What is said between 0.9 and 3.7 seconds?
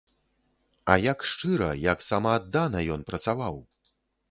А як шчыра, як самааддана ён працаваў!